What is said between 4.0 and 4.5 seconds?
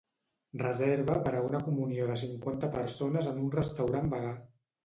vegà.